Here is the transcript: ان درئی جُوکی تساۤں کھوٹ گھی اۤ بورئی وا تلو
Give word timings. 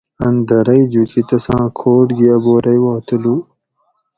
ان 0.23 0.35
درئی 0.47 0.81
جُوکی 0.91 1.21
تساۤں 1.29 1.67
کھوٹ 1.77 2.07
گھی 2.17 2.25
اۤ 2.33 2.39
بورئی 2.43 2.79
وا 2.83 2.95
تلو 3.05 3.35